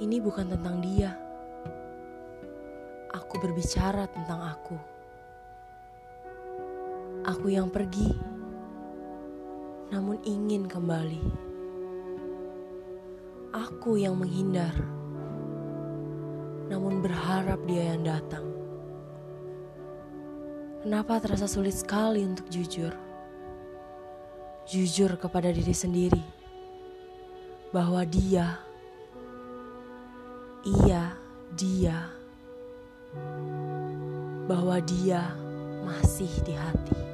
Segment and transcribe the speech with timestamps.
[0.00, 1.12] Ini bukan tentang dia.
[3.12, 4.76] Aku berbicara tentang aku.
[7.28, 8.08] Aku yang pergi,
[9.92, 11.20] namun ingin kembali.
[13.52, 14.72] Aku yang menghindar,
[16.72, 18.48] namun berharap dia yang datang.
[20.80, 22.96] Kenapa terasa sulit sekali untuk jujur?
[24.64, 26.24] Jujur kepada diri sendiri
[27.68, 28.69] bahwa dia,
[30.64, 31.16] iya,
[31.56, 32.12] dia,
[34.46, 35.34] bahwa dia
[35.84, 37.09] masih di hati.